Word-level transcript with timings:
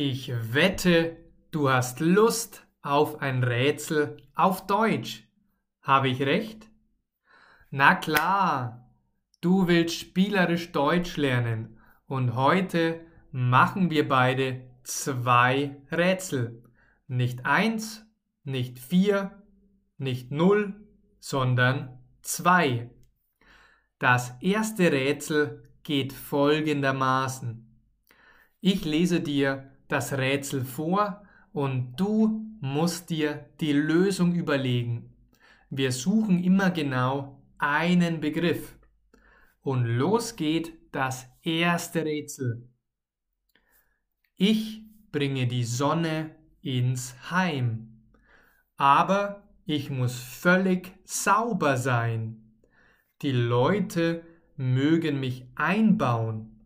Ich 0.00 0.30
wette, 0.54 1.16
du 1.50 1.70
hast 1.70 1.98
Lust 1.98 2.64
auf 2.82 3.20
ein 3.20 3.42
Rätsel 3.42 4.16
auf 4.36 4.64
Deutsch. 4.64 5.26
Habe 5.82 6.08
ich 6.08 6.22
recht? 6.22 6.70
Na 7.70 7.96
klar, 7.96 8.92
du 9.40 9.66
willst 9.66 9.96
spielerisch 9.96 10.70
Deutsch 10.70 11.16
lernen 11.16 11.80
und 12.06 12.36
heute 12.36 13.00
machen 13.32 13.90
wir 13.90 14.06
beide 14.06 14.70
zwei 14.84 15.82
Rätsel. 15.90 16.62
Nicht 17.08 17.44
eins, 17.44 18.06
nicht 18.44 18.78
vier, 18.78 19.42
nicht 19.96 20.30
null, 20.30 20.76
sondern 21.18 21.98
zwei. 22.22 22.88
Das 23.98 24.40
erste 24.40 24.92
Rätsel 24.92 25.68
geht 25.82 26.12
folgendermaßen. 26.12 27.68
Ich 28.60 28.84
lese 28.84 29.20
dir 29.20 29.72
das 29.88 30.12
Rätsel 30.12 30.64
vor 30.64 31.22
und 31.52 31.94
du 31.96 32.46
musst 32.60 33.10
dir 33.10 33.46
die 33.60 33.72
Lösung 33.72 34.34
überlegen. 34.34 35.14
Wir 35.70 35.92
suchen 35.92 36.42
immer 36.42 36.70
genau 36.70 37.42
einen 37.58 38.20
Begriff. 38.20 38.76
Und 39.60 39.84
los 39.84 40.36
geht 40.36 40.72
das 40.92 41.26
erste 41.42 42.04
Rätsel. 42.04 42.68
Ich 44.36 44.82
bringe 45.12 45.46
die 45.46 45.64
Sonne 45.64 46.36
ins 46.62 47.30
Heim, 47.30 48.02
aber 48.76 49.42
ich 49.66 49.90
muss 49.90 50.18
völlig 50.18 50.94
sauber 51.04 51.76
sein. 51.76 52.54
Die 53.20 53.32
Leute 53.32 54.22
mögen 54.56 55.20
mich 55.20 55.46
einbauen, 55.56 56.64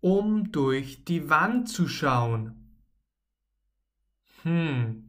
um 0.00 0.52
durch 0.52 1.04
die 1.04 1.30
Wand 1.30 1.68
zu 1.68 1.88
schauen. 1.88 2.63
Hm, 4.44 5.04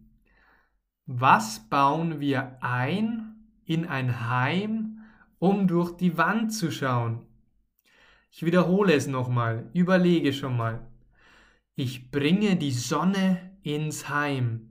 was 1.06 1.60
bauen 1.70 2.22
wir 2.22 2.58
ein 2.62 3.36
in 3.66 3.86
ein 3.86 4.30
Heim, 4.30 5.02
um 5.40 5.68
durch 5.68 5.98
die 5.98 6.18
Wand 6.18 6.54
zu 6.54 6.72
schauen? 6.72 7.22
Ich 8.32 8.46
wiederhole 8.46 8.94
es 8.94 9.08
nochmal, 9.08 9.70
überlege 9.74 10.32
schon 10.32 10.56
mal. 10.56 10.88
Ich 11.76 12.12
bringe 12.12 12.56
die 12.56 12.72
Sonne 12.72 13.52
ins 13.62 14.08
Heim, 14.08 14.70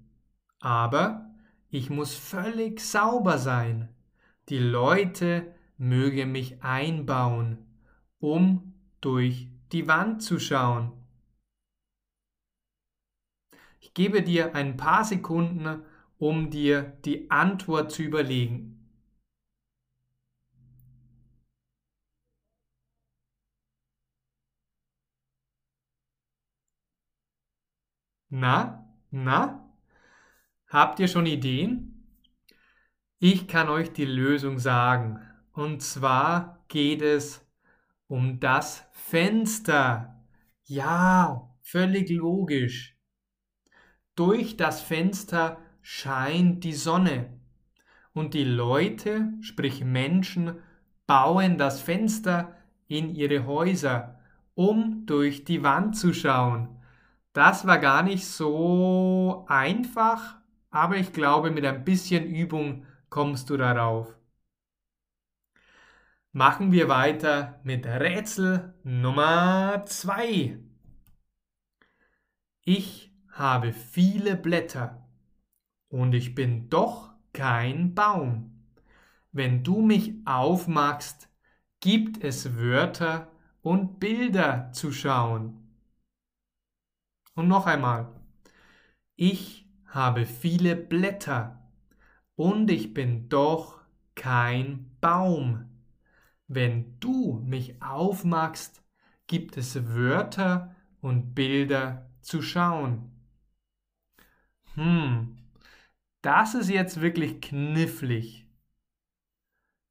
aber 0.60 1.30
ich 1.68 1.90
muss 1.90 2.14
völlig 2.14 2.80
sauber 2.80 3.36
sein. 3.36 3.90
Die 4.48 4.58
Leute 4.58 5.54
mögen 5.76 6.32
mich 6.32 6.62
einbauen, 6.62 7.58
um 8.18 8.72
durch 9.02 9.48
die 9.72 9.86
Wand 9.88 10.22
zu 10.22 10.38
schauen. 10.38 11.03
Ich 13.84 13.92
gebe 13.92 14.22
dir 14.22 14.54
ein 14.54 14.78
paar 14.78 15.04
Sekunden, 15.04 15.82
um 16.16 16.48
dir 16.48 16.96
die 17.04 17.30
Antwort 17.30 17.92
zu 17.92 18.02
überlegen. 18.02 18.80
Na, 28.30 28.88
na? 29.10 29.70
Habt 30.68 30.98
ihr 30.98 31.06
schon 31.06 31.27
Ideen? 31.27 32.08
Ich 33.18 33.46
kann 33.46 33.68
euch 33.68 33.92
die 33.92 34.06
Lösung 34.06 34.58
sagen. 34.58 35.20
Und 35.52 35.82
zwar 35.82 36.64
geht 36.68 37.02
es 37.02 37.46
um 38.06 38.40
das 38.40 38.88
Fenster. 38.92 40.24
Ja, 40.64 41.55
völlig 41.60 42.08
logisch. 42.08 42.93
Durch 44.16 44.56
das 44.56 44.80
Fenster 44.80 45.58
scheint 45.82 46.64
die 46.64 46.72
Sonne. 46.72 47.30
Und 48.12 48.34
die 48.34 48.44
Leute, 48.44 49.32
sprich 49.40 49.84
Menschen, 49.84 50.58
bauen 51.06 51.58
das 51.58 51.80
Fenster 51.80 52.55
in 52.86 53.14
ihre 53.14 53.46
Häuser, 53.46 54.20
um 54.55 55.05
durch 55.06 55.44
die 55.44 55.62
Wand 55.62 55.96
zu 55.96 56.12
schauen. 56.12 56.68
Das 57.33 57.66
war 57.66 57.78
gar 57.78 58.05
nicht 58.05 58.27
so 58.27 59.44
einfach, 59.48 60.36
aber 60.70 60.96
ich 60.96 61.12
glaube, 61.12 61.50
mit 61.50 61.64
ein 61.64 61.84
bisschen 61.84 62.24
Übung 62.24 62.86
kommst 63.10 63.50
du 63.50 63.56
darauf. 63.56 64.16
Machen 66.30 66.72
wir 66.72 66.89
weiter 66.89 67.60
mit 67.64 67.86
Rätsel 67.86 68.74
Nummer 68.83 69.84
2. 69.86 70.58
Ich 72.64 73.14
habe 73.34 73.72
viele 73.72 74.36
Blätter 74.36 75.06
und 75.89 76.14
ich 76.14 76.34
bin 76.34 76.70
doch 76.70 77.12
kein 77.33 77.95
Baum. 77.95 78.64
Wenn 79.33 79.64
du 79.64 79.80
mich 79.80 80.14
aufmachst, 80.24 81.28
gibt 81.80 82.22
es 82.22 82.56
Wörter 82.56 83.33
und 83.61 83.98
Bilder 83.98 84.70
zu 84.72 84.92
schauen. 84.92 85.68
Und 87.34 87.48
noch 87.48 87.67
einmal. 87.67 88.08
Ich 89.17 89.68
habe 89.86 90.27
viele 90.27 90.77
Blätter 90.77 91.61
und 92.36 92.70
ich 92.70 92.95
bin 92.95 93.28
doch 93.28 93.80
kein 94.14 94.96
Baum. 95.01 95.70
Wenn 96.46 97.01
du 97.01 97.40
mich 97.45 97.83
aufmachst, 97.83 98.84
gibt 99.27 99.56
es 99.56 99.89
Wörter 99.89 100.77
und 101.01 101.34
Bilder 101.34 102.08
zu 102.20 102.40
schauen. 102.40 103.14
Hm, 104.74 105.36
das 106.23 106.55
ist 106.55 106.68
jetzt 106.68 107.01
wirklich 107.01 107.40
knifflig. 107.40 108.46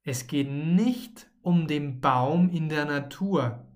Es 0.02 0.26
geht 0.26 0.50
nicht 0.50 1.30
um 1.40 1.66
den 1.66 2.00
Baum 2.00 2.50
in 2.50 2.68
der 2.68 2.84
Natur, 2.84 3.66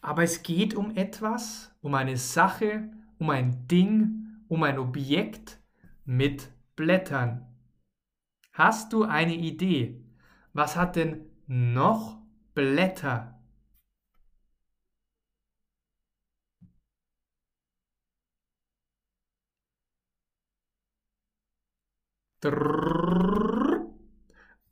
aber 0.00 0.24
es 0.24 0.42
geht 0.42 0.74
um 0.74 0.96
etwas, 0.96 1.72
um 1.80 1.94
eine 1.94 2.16
Sache, 2.16 2.90
um 3.18 3.30
ein 3.30 3.68
Ding, 3.68 4.40
um 4.48 4.64
ein 4.64 4.78
Objekt 4.78 5.60
mit 6.04 6.50
Blättern. 6.74 7.46
Hast 8.52 8.92
du 8.92 9.04
eine 9.04 9.36
Idee? 9.36 10.04
Was 10.52 10.76
hat 10.76 10.96
denn 10.96 11.26
noch 11.46 12.20
Blätter? 12.54 13.41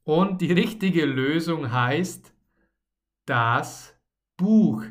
Und 0.04 0.40
die 0.40 0.52
richtige 0.52 1.04
Lösung 1.04 1.70
heißt 1.70 2.34
das 3.26 3.96
Buch. 4.36 4.84